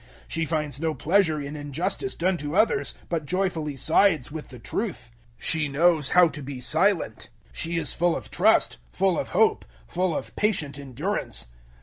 [0.23, 4.57] 013:006 She finds no pleasure in injustice done to others, but joyfully sides with the
[4.57, 5.11] truth.
[5.39, 7.29] 013:007 She knows how to be silent.
[7.53, 11.45] She is full of trust, full of hope, full of patient endurance.